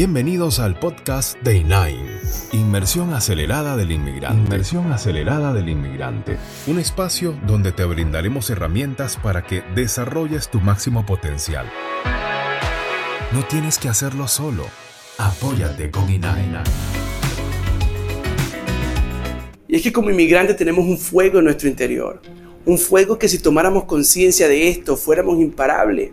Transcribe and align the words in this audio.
Bienvenidos 0.00 0.60
al 0.60 0.78
podcast 0.78 1.36
Day 1.42 1.62
9, 1.62 1.94
Inmersión 2.54 3.12
Acelerada 3.12 3.76
del 3.76 3.92
Inmigrante. 3.92 4.46
Inmersión 4.46 4.90
Acelerada 4.92 5.52
del 5.52 5.68
Inmigrante. 5.68 6.38
Un 6.68 6.78
espacio 6.78 7.38
donde 7.46 7.70
te 7.72 7.84
brindaremos 7.84 8.48
herramientas 8.48 9.18
para 9.22 9.44
que 9.44 9.62
desarrolles 9.74 10.48
tu 10.48 10.58
máximo 10.58 11.04
potencial. 11.04 11.70
No 13.32 13.44
tienes 13.46 13.76
que 13.78 13.90
hacerlo 13.90 14.26
solo. 14.26 14.64
Apóyate 15.18 15.90
con 15.90 16.08
INAI. 16.08 16.62
Y 19.68 19.76
es 19.76 19.82
que 19.82 19.92
como 19.92 20.08
inmigrante 20.08 20.54
tenemos 20.54 20.86
un 20.86 20.96
fuego 20.96 21.40
en 21.40 21.44
nuestro 21.44 21.68
interior. 21.68 22.22
Un 22.64 22.78
fuego 22.78 23.18
que 23.18 23.28
si 23.28 23.38
tomáramos 23.38 23.84
conciencia 23.84 24.48
de 24.48 24.66
esto 24.70 24.96
fuéramos 24.96 25.38
imparables 25.38 26.12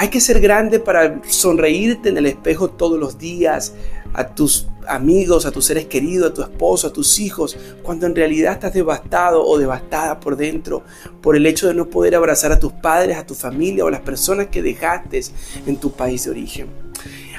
hay 0.00 0.08
que 0.08 0.18
ser 0.22 0.40
grande 0.40 0.80
para 0.80 1.20
sonreírte 1.28 2.08
en 2.08 2.16
el 2.16 2.24
espejo 2.24 2.70
todos 2.70 2.98
los 2.98 3.18
días 3.18 3.74
a 4.14 4.28
tus 4.28 4.66
amigos, 4.88 5.44
a 5.44 5.50
tus 5.50 5.66
seres 5.66 5.84
queridos, 5.84 6.30
a 6.30 6.32
tu 6.32 6.40
esposo, 6.40 6.86
a 6.86 6.92
tus 6.94 7.20
hijos, 7.20 7.54
cuando 7.82 8.06
en 8.06 8.16
realidad 8.16 8.54
estás 8.54 8.72
devastado 8.72 9.46
o 9.46 9.58
devastada 9.58 10.18
por 10.18 10.38
dentro 10.38 10.84
por 11.20 11.36
el 11.36 11.44
hecho 11.44 11.68
de 11.68 11.74
no 11.74 11.90
poder 11.90 12.14
abrazar 12.14 12.50
a 12.50 12.58
tus 12.58 12.72
padres, 12.72 13.18
a 13.18 13.26
tu 13.26 13.34
familia 13.34 13.84
o 13.84 13.88
a 13.88 13.90
las 13.90 14.00
personas 14.00 14.46
que 14.46 14.62
dejaste 14.62 15.20
en 15.66 15.76
tu 15.76 15.92
país 15.92 16.24
de 16.24 16.30
origen. 16.30 16.68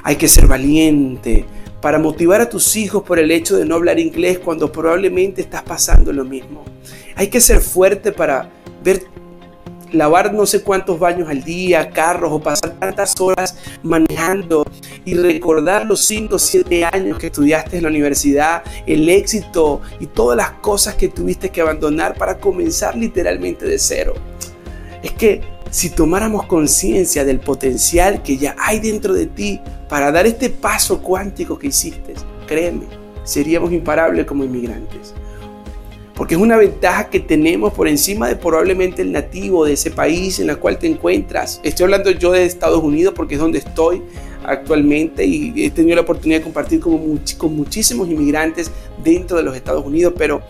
Hay 0.04 0.18
que 0.18 0.28
ser 0.28 0.46
valiente 0.46 1.48
para 1.82 1.98
motivar 1.98 2.42
a 2.42 2.50
tus 2.50 2.76
hijos 2.76 3.02
por 3.02 3.18
el 3.18 3.32
hecho 3.32 3.58
de 3.58 3.66
no 3.66 3.74
hablar 3.74 3.98
inglés 3.98 4.38
cuando 4.38 4.72
probablemente 4.72 5.42
estás 5.42 5.64
pasando 5.64 6.14
lo 6.14 6.26
mismo. 6.26 6.64
Hay 7.16 7.28
que 7.28 7.42
ser 7.42 7.60
fuerte 7.60 8.12
para 8.12 8.52
ver 8.84 9.02
lavar 9.92 10.34
no 10.34 10.46
sé 10.46 10.62
cuántos 10.62 11.00
baños 11.00 11.30
al 11.30 11.44
día, 11.44 11.90
carros 11.90 12.32
o 12.32 12.42
pasar 12.42 12.72
tantas 12.80 13.20
horas 13.20 13.58
manejando 13.84 14.66
y 15.06 15.16
recordar 15.16 15.86
los 15.86 16.06
5 16.06 16.36
o 16.36 16.40
7 16.40 16.86
años 16.86 17.18
que 17.18 17.28
estudiaste 17.28 17.78
en 17.78 17.84
la 17.84 17.90
universidad, 17.90 18.64
el 18.86 19.10
éxito 19.10 19.82
y 20.00 20.08
todas 20.08 20.38
las 20.38 20.52
cosas 20.62 20.96
que 20.96 21.10
tuviste 21.10 21.50
que 21.50 21.62
abandonar 21.62 22.16
para 22.16 22.38
comenzar 22.38 22.96
literalmente 22.96 23.66
de 23.66 23.80
cero. 23.80 24.14
Es 25.04 25.12
que 25.12 25.42
si 25.70 25.90
tomáramos 25.90 26.46
conciencia 26.46 27.24
del 27.24 27.40
potencial 27.40 28.22
que 28.22 28.38
ya 28.38 28.56
hay 28.60 28.80
dentro 28.80 29.14
de 29.14 29.26
ti 29.28 29.62
para 29.90 30.12
dar 30.12 30.28
este 30.28 30.50
paso 30.50 31.02
cuántico 31.02 31.58
que 31.58 31.68
hiciste, 31.68 32.14
créeme, 32.48 32.86
seríamos 33.24 33.72
imparables 33.72 34.26
como 34.26 34.44
inmigrantes 34.44 35.14
porque 36.22 36.36
es 36.36 36.40
una 36.40 36.56
ventaja 36.56 37.10
que 37.10 37.20
tenemos 37.20 37.74
por 37.74 37.88
encima 37.88 38.28
de 38.28 38.36
probablemente 38.36 39.02
el 39.02 39.12
nativo 39.12 39.66
de 39.66 39.74
ese 39.74 39.90
país 39.90 40.38
en 40.38 40.52
el 40.52 40.60
cual 40.60 40.78
te 40.78 40.86
encuentras. 40.86 41.60
Estoy 41.64 41.86
hablando 41.86 42.12
yo 42.12 42.32
de 42.32 42.46
Estados 42.46 42.84
Unidos 42.84 43.16
porque 43.18 43.34
es 43.34 43.42
donde 43.42 43.58
estoy 43.58 44.04
actualmente 44.46 45.26
y 45.26 45.66
he 45.66 45.72
tenido 45.72 45.96
la 45.96 46.04
oportunidad 46.04 46.38
de 46.38 46.44
compartir 46.44 46.80
con, 46.80 47.56
muchísimos 47.56 48.08
inmigrantes 48.08 48.70
dentro 49.04 49.36
de 49.36 49.42
los 49.42 49.56
Estados 49.56 49.84
Unidos, 49.84 50.14
pero 50.16 50.44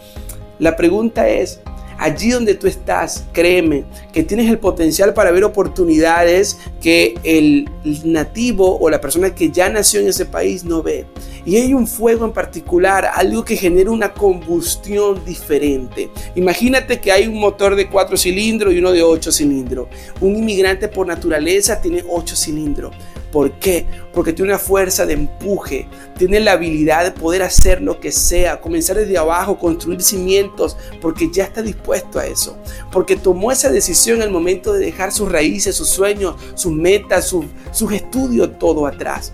la 0.59 0.75
pregunta 0.75 1.29
es, 1.29 1.61
allí 1.97 2.31
donde 2.31 2.55
tú 2.55 2.67
estás, 2.67 3.23
créeme 3.31 3.85
que 4.11 4.23
tienes 4.23 4.49
el 4.49 4.59
potencial 4.59 5.13
para 5.13 5.31
ver 5.31 5.45
oportunidades 5.45 6.57
que 6.81 7.15
el 7.23 7.69
nativo 8.03 8.77
o 8.77 8.89
la 8.89 8.99
persona 8.99 9.33
que 9.33 9.51
ya 9.51 9.69
nació 9.69 10.01
en 10.01 10.09
ese 10.09 10.25
país 10.25 10.65
no 10.65 10.83
ve. 10.83 11.05
Y 11.45 11.57
hay 11.57 11.73
un 11.73 11.87
fuego 11.87 12.25
en 12.25 12.33
particular, 12.33 13.09
algo 13.13 13.43
que 13.43 13.55
genera 13.55 13.91
una 13.91 14.13
combustión 14.13 15.23
diferente. 15.25 16.09
Imagínate 16.35 16.99
que 16.99 17.11
hay 17.11 17.27
un 17.27 17.39
motor 17.39 17.75
de 17.75 17.89
cuatro 17.89 18.17
cilindros 18.17 18.73
y 18.73 18.79
uno 18.79 18.91
de 18.91 19.03
ocho 19.03 19.31
cilindros. 19.31 19.87
Un 20.19 20.35
inmigrante 20.35 20.87
por 20.87 21.07
naturaleza 21.07 21.81
tiene 21.81 22.03
ocho 22.09 22.35
cilindros. 22.35 22.93
¿Por 23.31 23.53
qué? 23.53 23.85
Porque 24.13 24.33
tiene 24.33 24.51
una 24.51 24.59
fuerza 24.59 25.05
de 25.05 25.13
empuje, 25.13 25.87
tiene 26.17 26.41
la 26.41 26.53
habilidad 26.53 27.05
de 27.05 27.11
poder 27.11 27.43
hacer 27.43 27.81
lo 27.81 27.99
que 27.99 28.11
sea, 28.11 28.59
comenzar 28.59 28.97
desde 28.97 29.17
abajo, 29.17 29.57
construir 29.57 30.01
cimientos, 30.01 30.75
porque 30.99 31.29
ya 31.31 31.45
está 31.45 31.61
dispuesto 31.61 32.19
a 32.19 32.25
eso. 32.25 32.57
Porque 32.91 33.15
tomó 33.15 33.51
esa 33.51 33.69
decisión 33.69 34.21
el 34.21 34.31
momento 34.31 34.73
de 34.73 34.85
dejar 34.85 35.13
sus 35.13 35.31
raíces, 35.31 35.75
sus 35.75 35.89
sueños, 35.89 36.35
sus 36.55 36.73
metas, 36.73 37.25
sus, 37.25 37.45
estudios, 37.93 38.59
todo 38.59 38.85
atrás. 38.85 39.31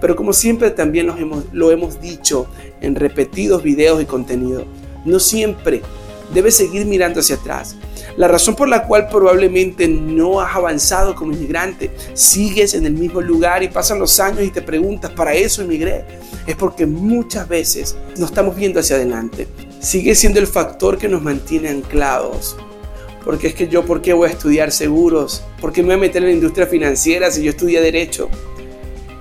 Pero 0.00 0.16
como 0.16 0.32
siempre 0.32 0.70
también 0.70 1.06
lo 1.06 1.16
hemos, 1.16 1.44
lo 1.52 1.70
hemos 1.70 2.00
dicho 2.00 2.46
en 2.80 2.94
repetidos 2.94 3.62
videos 3.62 4.00
y 4.00 4.06
contenido, 4.06 4.64
no 5.04 5.18
siempre 5.18 5.82
debes 6.32 6.56
seguir 6.56 6.86
mirando 6.86 7.20
hacia 7.20 7.36
atrás. 7.36 7.76
La 8.16 8.28
razón 8.28 8.56
por 8.56 8.68
la 8.68 8.84
cual 8.84 9.08
probablemente 9.08 9.86
no 9.86 10.40
has 10.40 10.56
avanzado 10.56 11.14
como 11.14 11.32
inmigrante, 11.32 11.90
sigues 12.14 12.74
en 12.74 12.84
el 12.84 12.92
mismo 12.92 13.20
lugar 13.20 13.62
y 13.62 13.68
pasan 13.68 13.98
los 13.98 14.18
años 14.18 14.42
y 14.42 14.50
te 14.50 14.60
preguntas, 14.60 15.12
¿para 15.12 15.34
eso 15.34 15.62
emigré? 15.62 16.04
Es 16.46 16.56
porque 16.56 16.84
muchas 16.84 17.48
veces 17.48 17.96
no 18.16 18.26
estamos 18.26 18.56
viendo 18.56 18.80
hacia 18.80 18.96
adelante. 18.96 19.46
Sigue 19.80 20.14
siendo 20.14 20.40
el 20.40 20.48
factor 20.48 20.98
que 20.98 21.08
nos 21.08 21.22
mantiene 21.22 21.68
anclados. 21.68 22.56
Porque 23.24 23.48
es 23.48 23.54
que 23.54 23.68
yo, 23.68 23.84
¿por 23.84 24.00
qué 24.00 24.12
voy 24.12 24.28
a 24.28 24.32
estudiar 24.32 24.72
seguros? 24.72 25.44
¿Por 25.60 25.72
qué 25.72 25.82
me 25.82 25.88
voy 25.88 25.96
a 25.96 25.98
meter 25.98 26.22
en 26.22 26.30
la 26.30 26.34
industria 26.34 26.66
financiera 26.66 27.30
si 27.30 27.42
yo 27.42 27.50
estudié 27.50 27.80
derecho? 27.80 28.28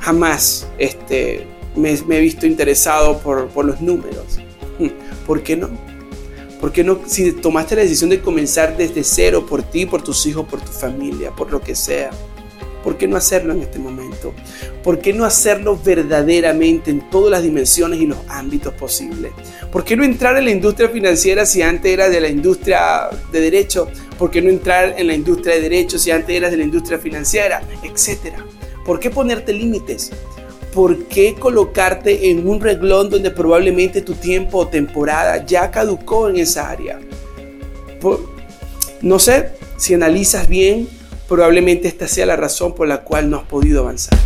Jamás 0.07 0.65
este, 0.77 1.45
me, 1.75 1.91
he 1.91 2.21
visto 2.21 2.47
interesado 2.47 3.19
por, 3.19 3.49
por, 3.49 3.65
los 3.65 3.81
números. 3.81 4.39
¿Por 5.27 5.43
qué 5.43 5.57
no? 5.57 5.69
¿Por 6.61 6.71
qué 6.71 6.81
no? 6.81 7.01
Si 7.05 7.33
tomaste 7.33 7.75
la 7.75 7.81
decisión 7.81 8.09
de 8.09 8.21
comenzar 8.21 8.77
desde 8.77 9.03
cero 9.03 9.45
por 9.45 9.63
ti, 9.63 9.85
por 9.85 10.01
tus 10.01 10.25
hijos, 10.25 10.47
por 10.47 10.61
tu 10.61 10.71
familia, 10.71 11.31
por 11.31 11.51
lo 11.51 11.59
que 11.59 11.75
sea, 11.75 12.11
¿por 12.85 12.97
qué 12.97 13.05
no 13.05 13.17
hacerlo 13.17 13.51
en 13.51 13.63
este 13.63 13.79
momento? 13.79 14.33
¿Por 14.81 14.99
qué 14.99 15.11
no 15.11 15.25
hacerlo 15.25 15.77
verdaderamente 15.77 16.89
en 16.89 17.09
todas 17.09 17.29
las 17.29 17.43
dimensiones 17.43 17.99
y 17.99 18.05
los 18.05 18.19
ámbitos 18.29 18.73
posibles? 18.75 19.33
¿Por 19.73 19.83
qué 19.83 19.97
no 19.97 20.05
entrar 20.05 20.37
en 20.37 20.45
la 20.45 20.51
industria 20.51 20.87
financiera 20.87 21.45
si 21.45 21.61
antes 21.61 21.91
era 21.91 22.07
de 22.07 22.21
la 22.21 22.29
industria 22.29 23.09
de 23.29 23.41
derecho? 23.41 23.89
¿Por 24.17 24.31
qué 24.31 24.41
no 24.41 24.49
entrar 24.49 24.95
en 24.97 25.07
la 25.07 25.15
industria 25.15 25.55
de 25.55 25.61
derecho 25.63 25.99
si 25.99 26.11
antes 26.11 26.33
eras 26.33 26.51
de 26.51 26.57
la 26.57 26.63
industria 26.63 26.97
financiera? 26.97 27.61
Etcétera. 27.83 28.45
¿Por 28.87 29.01
qué 29.01 29.09
ponerte 29.09 29.51
límites? 29.51 30.11
¿Por 30.73 31.07
qué 31.07 31.35
colocarte 31.35 32.29
en 32.29 32.47
un 32.47 32.61
reglón 32.61 33.09
donde 33.09 33.31
probablemente 33.31 34.01
tu 34.01 34.13
tiempo 34.13 34.59
o 34.59 34.67
temporada 34.69 35.45
ya 35.45 35.69
caducó 35.69 36.29
en 36.29 36.37
esa 36.37 36.69
área? 36.69 36.97
no 39.01 39.19
sé, 39.19 39.49
si 39.75 39.93
analizas 39.93 40.47
bien, 40.47 40.87
probablemente 41.27 41.89
esta 41.89 42.07
sea 42.07 42.25
la 42.25 42.37
razón 42.37 42.73
por 42.73 42.87
la 42.87 43.03
cual 43.03 43.29
no 43.29 43.37
has 43.37 43.43
podido 43.43 43.81
avanzar. 43.81 44.17